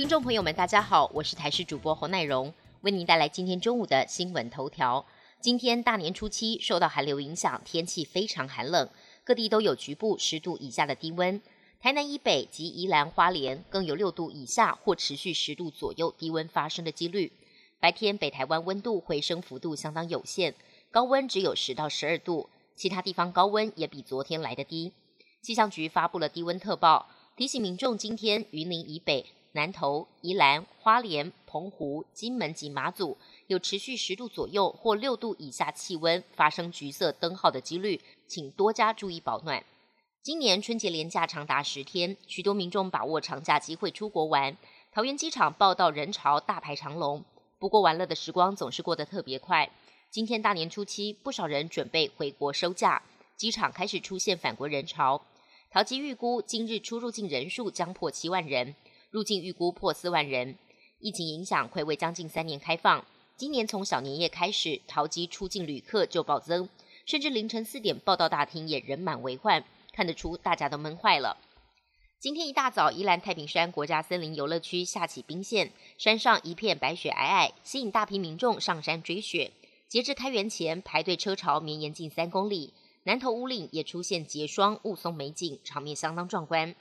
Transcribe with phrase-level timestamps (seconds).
[0.00, 5.04] 听众朋友们，大家好，我是台视主播侯乃荣，为您带来今天中午的新闻头条。
[5.42, 8.88] 今天大年初七，受到寒流影响，天气非常寒冷，
[9.24, 11.42] 各地都有局部十度以下的低温。
[11.82, 17.30] 台南以北及宜兰花莲更有六度以下或持续十度左右低温发生的几率。
[17.78, 20.54] 白天北台湾温度回升幅度相当有限，
[20.90, 24.94] 高温只有十到十二度，其他地方高温也比昨天来的低。
[25.42, 29.26] 气象局发布了低温特报，提醒民众今天云林以北。
[29.52, 33.16] 南投、宜兰、花莲、澎湖、金门及马祖
[33.48, 39.64] 有持续十度左右或六度以下气温发生橘色灯号的几率，请多加注意保暖。
[40.22, 44.56] 今年春节连假长达十天，许多民众把握长假机会出国玩。
[44.92, 47.24] 桃园机场报道人潮大排长龙，
[47.58, 49.70] 不过玩乐的时光总是过得特别快。
[50.10, 53.02] 今天大年初七，不少人准备回国收假，
[53.36, 55.22] 机场开始出现返国人潮。
[55.72, 58.74] 桃机预估今日出入境人数将破七万人。
[59.10, 60.56] 入境预估破四万人，
[61.00, 63.04] 疫情影响，会为将近三年开放。
[63.36, 66.68] 今年从小年夜开始，桃机出境旅客就暴增，
[67.04, 71.36] 甚至凌晨四点报到大厅也人满为患，看得出大家都闷坏了。
[72.20, 79.50] 今天一大早，宜兰太平山国家森林游乐区下起冰线，山上一片白雪皑皑，吸引大批民众上山追雪。
[79.88, 82.72] 截至开园前，排队车潮绵延近三公里，
[83.02, 86.76] 南投屋岭也出现结霜雾凇美景，场面相当壮观。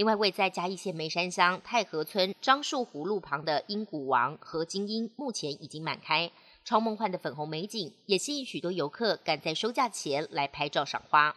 [0.00, 6.30] 另外，位在嘉义县梅山乡太和村樟树湖路旁的鹰谷王和金鹰，目前已经满开，
[6.64, 11.36] 超梦幻的粉红美景也吸引许多游客赶在收假前来拍照赏花。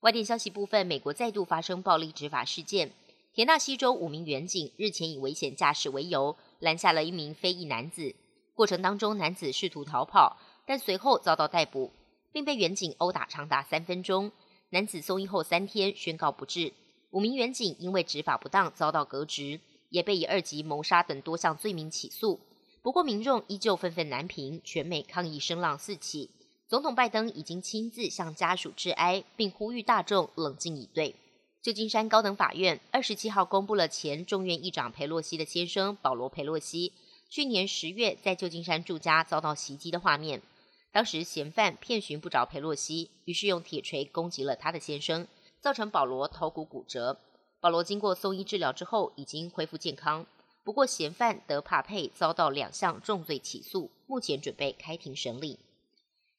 [0.00, 2.90] 外电消息部分，美国再度发生暴力执法事件，
[3.34, 8.14] 田纳西州五名远警日前以危险驾驶为由拦下了一名非裔男子，
[8.54, 11.92] 过程当中男子试图逃跑，但随后遭到逮捕，
[12.32, 14.32] 并被远警殴打长达三分钟。
[14.70, 16.72] 男子送医后三天宣告不治。
[17.14, 22.40] 五名员警因为执法不当遭到革职，也被以二级谋杀等多项罪名起诉。
[22.82, 26.28] 不过民众依旧愤愤难平，全美抗议声浪四起。
[26.66, 31.14] 总统拜登已经亲自向家属致哀，并呼吁大众冷静以对。
[31.62, 36.92] 旧金山高等法院二十七号公布了前众院议长佩洛西的先生保罗佩洛西
[37.30, 40.42] 去年十月在旧金山住家遭到袭击的画面。
[40.90, 45.28] 当时嫌犯骗寻不着佩洛西，于是用铁锤攻击了他的先生。
[45.64, 47.18] 造成保罗头骨骨折。
[47.58, 50.26] 保罗经过送医治疗之后，已经恢复健康。
[50.62, 55.58] 不过，嫌犯德帕佩遭到两项重罪起诉，目前准备开庭审理。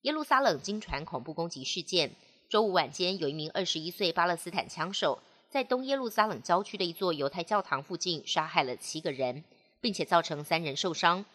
[0.00, 2.12] 耶路撒冷经传恐怖攻击事件，
[2.48, 5.18] 周五晚间有一名二十一岁巴勒斯坦枪手
[5.50, 9.44] 在东耶路撒冷郊区的一座犹太教堂附近杀害了七个人，
[9.82, 11.26] 并且造成三人受伤。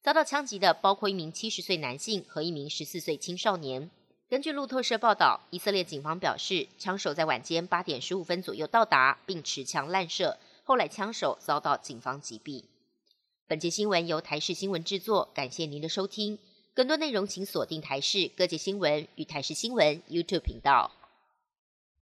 [0.00, 3.90] 遭到枪击的包括一名七十岁男性和一名十四岁青少年。
[4.26, 10.38] 根据路透社报道，以色列警方表示，枪手在晚间八点十五分左右到达，并持枪滥射。
[10.64, 12.64] 后来，枪手遭到警方击毙。
[13.46, 16.38] 本节新闻由台视新闻制作，感谢您的收听。
[16.72, 20.90] 更多内容请锁定台视各界新闻与台视新闻 YouTube 频道。